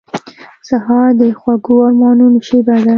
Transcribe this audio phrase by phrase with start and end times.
[0.67, 2.89] سهار د خوږو ارمانونو شېبه ده.